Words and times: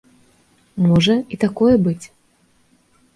Можа 0.85 1.15
і 1.37 1.39
такое 1.43 1.75
быць. 1.89 2.05